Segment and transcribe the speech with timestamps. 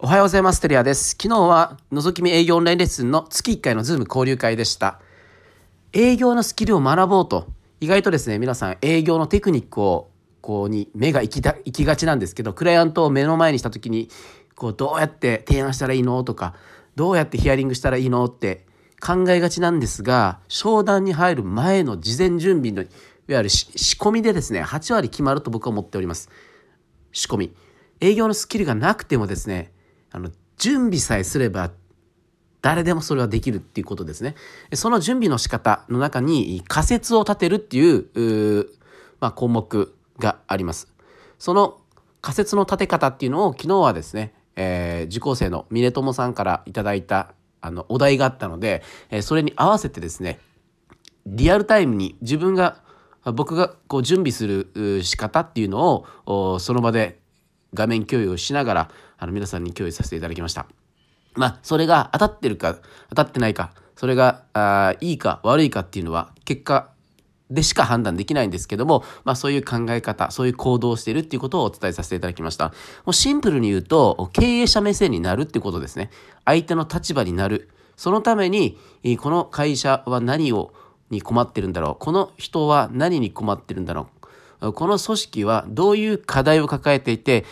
[0.00, 0.60] おはようございます。
[0.60, 1.10] テリアです。
[1.10, 5.00] 昨日は覗き見営業オンラインレッスンの月1回のズーム交流会でした。
[5.92, 7.46] 営業のスキルを学ぼうと、
[7.80, 10.10] 意外とですね、皆さん営業のテクニックを
[10.40, 14.08] こうに目が行きだ行きがちなんですけど、クライアントを目の前にした時に、
[14.56, 16.54] こうどうやって提案したらいいのとか、
[16.96, 18.66] どうやってヒアリングしたらいいのって
[19.00, 22.90] 考えがちなんですが、商談に入る前の事前準備のいわ
[23.28, 26.30] ゆる仕込みでですね、8割決まると僕は思っております。
[27.12, 27.54] 仕込み。
[28.00, 29.72] 営業のスキルがなくてもですね、
[30.14, 31.72] あの準備さえすれば
[32.62, 34.36] 誰でもそれはできるっていうことですね。
[34.72, 38.70] その準備の仕方の中に仮説を立てるっていうう
[39.18, 40.88] まあ、項目があります。
[41.38, 41.80] その
[42.20, 50.38] 仮説の立て方っていうのを昨日はですね、えー受講生の峰友さんからいただいたあのお題があったので、えーそれに合わせてですね
[51.26, 52.82] リアルタイムに自分が
[53.34, 57.18] 僕がこう準備する仕方っていうのをその場で
[57.74, 60.66] 画面共有をしながらあの皆さんに共有させていただきました。
[61.34, 62.78] まあそれが当たってるか
[63.10, 66.94] 当たってないかそれがあいいか悪いかっていうのは結果
[67.50, 72.68] でしか判断できないんですけども、まあそういう考え方、そういう行動をしているっていうことをお伝えさせていただきました。
[72.68, 76.10] もうシンプルに言うと、経営者目線になるっていうことですね。
[76.44, 77.70] 相手の立場になる。
[77.96, 78.78] そのために、
[79.20, 80.72] この会社は何を、
[81.10, 81.96] に困ってるんだろう。
[81.98, 84.13] この人は何に困ってるんだろう。
[84.60, 87.44] この組織はどういう課題を抱えていて、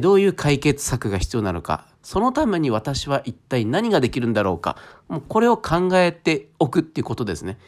[0.00, 1.86] どういう解決策が必要なのか。
[2.02, 4.76] そのために私は一体何ができるんだろうか。
[5.08, 7.58] もうこれを考えておくっていうことですね。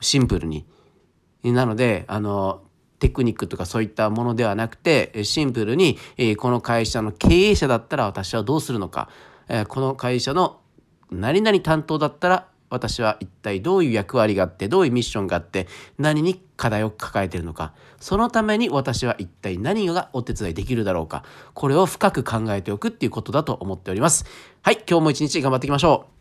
[0.00, 0.66] シンプルに。
[1.42, 2.62] なのであの
[2.98, 5.98] テクニックとかそういったものではなくてシンプルに、
[6.38, 9.08] この会社の経営者だったら私はどうするのか、
[9.68, 10.60] この会社の
[11.10, 15.66] 何々担当だったら私は一体どういう役割があってどういうミッションがあって
[15.98, 17.72] 何に課題を抱えているのか。
[18.00, 21.24] そのために私は一体何がお手伝いできるだろうか。
[21.54, 24.24] これを深く考えておくっていうことだと思っております。
[24.62, 26.15] はい今日も一日頑張っていきましょう。